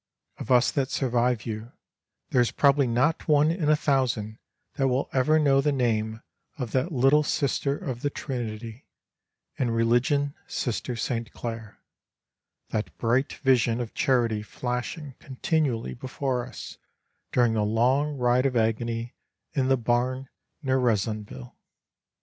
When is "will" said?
4.87-5.11